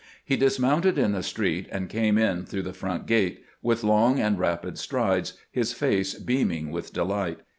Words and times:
He 0.25 0.35
dismounted 0.35 0.97
in 0.97 1.11
the 1.11 1.21
street, 1.21 1.67
and 1.71 1.87
came 1.87 2.17
in 2.17 2.43
through 2.47 2.63
the 2.63 2.73
front 2.73 3.05
gate 3.05 3.43
with 3.61 3.83
long 3.83 4.19
and 4.19 4.39
rapid 4.39 4.79
strides, 4.79 5.33
his 5.51 5.73
face 5.73 6.15
beaming 6.15 6.71
with 6.71 6.91
delight. 6.91 7.41